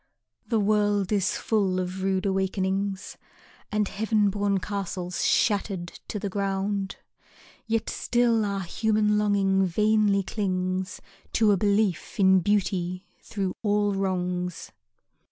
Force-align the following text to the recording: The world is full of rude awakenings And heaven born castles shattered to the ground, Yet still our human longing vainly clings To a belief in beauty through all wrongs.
The 0.47 0.59
world 0.59 1.11
is 1.11 1.37
full 1.37 1.79
of 1.79 2.01
rude 2.01 2.25
awakenings 2.25 3.17
And 3.71 3.87
heaven 3.87 4.31
born 4.31 4.57
castles 4.59 5.23
shattered 5.23 5.99
to 6.07 6.17
the 6.17 6.27
ground, 6.27 6.95
Yet 7.67 7.87
still 7.87 8.43
our 8.43 8.61
human 8.63 9.19
longing 9.19 9.63
vainly 9.63 10.23
clings 10.23 11.01
To 11.33 11.51
a 11.51 11.57
belief 11.57 12.19
in 12.19 12.39
beauty 12.39 13.05
through 13.21 13.55
all 13.61 13.93
wrongs. 13.93 14.71